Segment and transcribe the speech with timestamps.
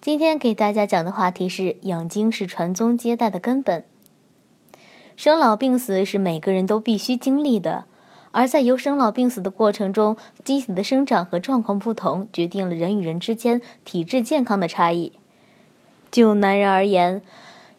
[0.00, 3.84] 今天给大家讲的话题是养精是传宗接代的根本。
[5.14, 7.84] 生老病死是每个人都必须经历的，
[8.30, 15.12] 而在由生老病死的过程中，机体的生长和状况不同，决定了人与人之间体质健康的差异。
[16.10, 17.20] 就男人而言，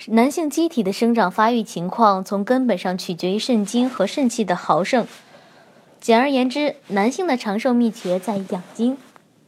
[0.09, 5.07] 男性机体的生长发育情况从根本上取决于肾精和肾气的豪盛。
[5.99, 8.95] 简而言之，男性的长寿秘诀在于养精。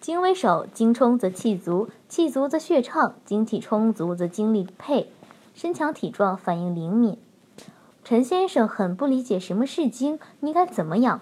[0.03, 5.09] 精为首，精充则气足，气足则血畅，精气充足则精力沛，
[5.53, 7.17] 身强体壮，反应灵敏。
[8.03, 11.21] 陈先生很不理解什么是精，应该怎么养。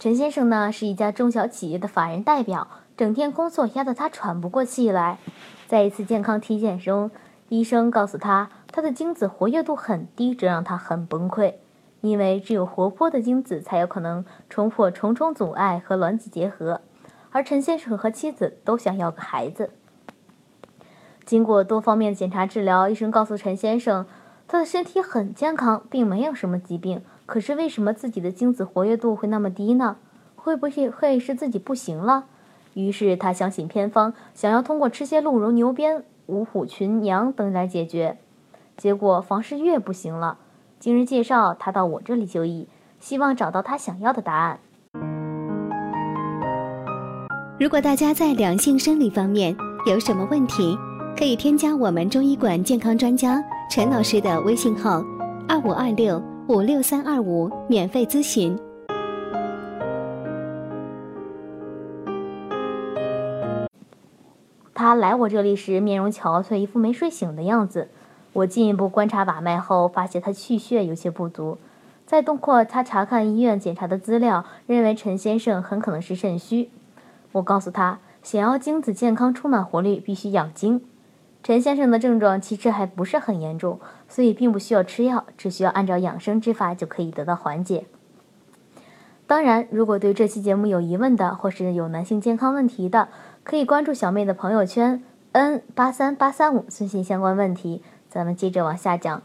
[0.00, 2.66] 陈先生呢，是一家中小企业的法人代表，
[2.96, 5.20] 整天工作压得他喘不过气来。
[5.68, 7.12] 在一次健康体检中，
[7.48, 11.54] 医生告诉他，他的精子活跃度很低，这让他很崩溃，
[12.00, 16.80] 因为只有活泼的精子才有可能冲破重重阻碍和卵子结合。
[17.30, 19.70] 而陈先生和妻子都想要个孩子。
[21.24, 24.06] 经过多方面检查治疗，医生告诉陈先生，
[24.46, 27.02] 他的身体很健康，并没有什么疾病。
[27.26, 29.96] 可是为什么自己的精子活跃度会那么低呢？
[30.36, 32.26] 会不会会是自己不行了？
[32.74, 38.18] 于是他相信偏方，想要通过吃些鹿茸、牛鞭、五虎群羊等来解决。
[38.76, 40.38] 结果房事越不行了。
[40.78, 42.68] 经人介绍，他到我这里就医，
[43.00, 44.60] 希望找到他想要的答案。
[47.58, 50.76] 如果大家在两性生理方面有什么问题，
[51.16, 55.02] 可以添加我们中医馆健康专家陈老师的微信号：
[55.48, 58.54] 二五二六五六三二五，免费咨询。
[64.74, 67.88] 他来我这里时，面容憔悴，一副没睡醒的样子。
[68.34, 71.56] 我进一步观察把脉后，发现他气血有些不足。
[72.04, 76.68] 再通过他查看医院检查的资料，认为陈先生很可能是肾虚。
[77.36, 80.82] 我告诉他，想要精子健康、充满活力，必须养精。
[81.42, 83.78] 陈先生的症状其实还不是很严重，
[84.08, 87.86] 所以并不需要吃药，只需要按照养生之法就可以得到缓解。
[89.26, 93.08] 当然，如果对这期节目有疑问的，或是有男性健康问题的，
[93.44, 95.02] 可以关注小妹的朋友圈
[95.32, 97.82] n 八三八三五咨询相关问题。
[98.08, 99.22] 咱们接着往下讲。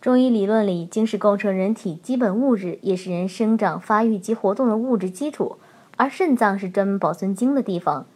[0.00, 5.56] 中医理论里，精是构成人体基本物质，也是人生长发育及活动的物质基础。
[5.96, 8.06] 而肾脏是专门保存精的地方，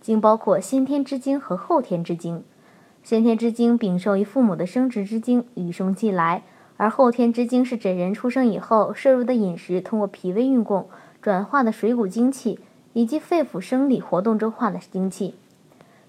[0.00, 2.42] 精包括先天之精和后天之精。
[3.02, 6.42] 先天之精禀受于父母的生殖之精，与生俱来；
[6.76, 10.88] 而后天之精是指人出生以后摄入的饮食，通过脾胃运供
[11.20, 12.58] 转化的水谷精气，
[12.92, 15.34] 以及肺腑生理活动中化的精气。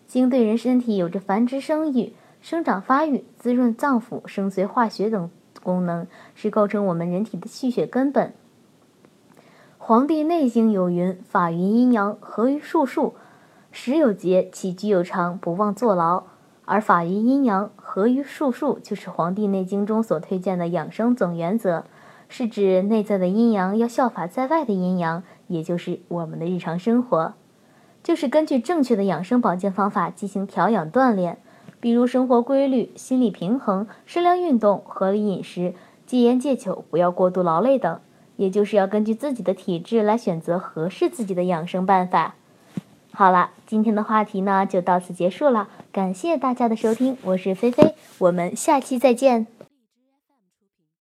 [0.08, 5.30] 精对人身体有着繁殖生育、生长发育、滋润脏腑、生髓化血等
[5.64, 8.28] 功能，是构成我们人体的气血根本。
[9.88, 13.14] 《黄帝内经》有云：“法于阴阳，合于术数，
[13.72, 16.24] 时有节，起居有常，不忘坐牢。”
[16.66, 21.84] 而法于阴阳，合于术数，就是《黄帝内经》中所推荐的养生总原则，
[22.28, 27.36] 是指内在的阴阳要效法在外的阴阳，也就是我们的日常生活，
[28.02, 31.38] 就是根据正确的养生保健方法进行调养锻炼，
[31.80, 35.76] 比如生活规律、心理平衡、适量运动、合理饮食、
[36.08, 38.00] 戒烟戒酒、不要过度劳累等。
[38.38, 42.36] 也就是要根据自己的体质来选择合适自己的养生办法。
[43.12, 49.55] 好了，今天的话题呢就到此结束了，感谢大家的收听，我是菲菲，我们下期再见。